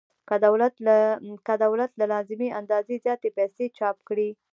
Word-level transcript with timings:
که 0.27 0.35
دولت 1.63 1.93
له 2.01 2.05
لازمې 2.13 2.47
اندازې 2.59 2.95
زیاتې 3.05 3.29
پیسې 3.37 3.65
چاپ 3.77 3.97
کړي 4.07 4.29